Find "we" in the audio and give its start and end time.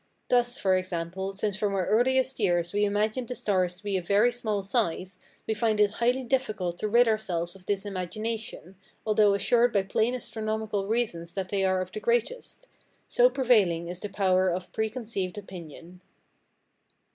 2.73-2.85, 5.45-5.53